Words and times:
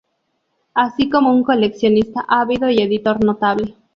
Así 0.73 1.11
como 1.11 1.31
un 1.31 1.43
coleccionista 1.43 2.25
ávido 2.27 2.71
y 2.71 2.81
editor 2.81 3.23
notable. 3.23 3.75